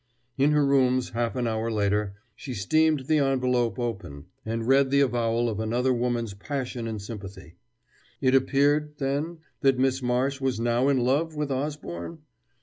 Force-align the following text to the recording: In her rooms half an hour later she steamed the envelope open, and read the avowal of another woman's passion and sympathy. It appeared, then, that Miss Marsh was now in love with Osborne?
In 0.35 0.49
her 0.49 0.65
rooms 0.65 1.09
half 1.11 1.35
an 1.35 1.45
hour 1.45 1.69
later 1.71 2.15
she 2.35 2.55
steamed 2.55 3.01
the 3.01 3.19
envelope 3.19 3.77
open, 3.77 4.25
and 4.43 4.67
read 4.67 4.89
the 4.89 5.01
avowal 5.01 5.47
of 5.47 5.59
another 5.59 5.93
woman's 5.93 6.33
passion 6.33 6.87
and 6.87 6.99
sympathy. 6.99 7.57
It 8.19 8.33
appeared, 8.33 8.97
then, 8.97 9.41
that 9.59 9.77
Miss 9.77 10.01
Marsh 10.01 10.41
was 10.41 10.59
now 10.59 10.87
in 10.87 11.01
love 11.01 11.35
with 11.35 11.51
Osborne? 11.51 12.23